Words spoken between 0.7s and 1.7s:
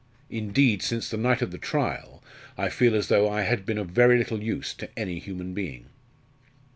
since the night of the